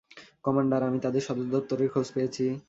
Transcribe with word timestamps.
Commander, 0.43 0.81
আমি 0.83 0.99
তাদের 0.99 1.21
সদর 1.21 1.47
দপ্তরের 1.55 1.89
খোঁজ 1.93 2.07
পেয়েছি। 2.15 2.45